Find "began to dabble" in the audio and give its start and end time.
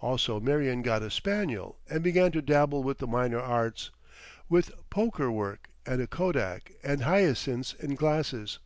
2.00-2.84